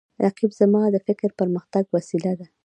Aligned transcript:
رقیب 0.23 0.51
زما 0.59 0.81
د 0.93 0.97
فکر 1.07 1.29
د 1.33 1.37
پرمختګ 1.39 1.83
وسیله 1.95 2.33
ده 2.39 2.47